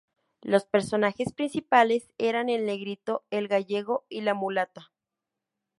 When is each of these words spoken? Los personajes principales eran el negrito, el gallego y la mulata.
Los 0.41 0.65
personajes 0.65 1.31
principales 1.31 2.09
eran 2.17 2.49
el 2.49 2.65
negrito, 2.65 3.23
el 3.29 3.47
gallego 3.47 4.07
y 4.09 4.21
la 4.21 4.33
mulata. 4.33 4.91